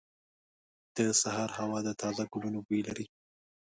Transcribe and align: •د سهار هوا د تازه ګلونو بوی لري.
•د 0.95 0.97
سهار 1.21 1.49
هوا 1.59 1.79
د 1.83 1.89
تازه 2.01 2.23
ګلونو 2.33 2.59
بوی 2.67 2.81
لري. 2.87 3.05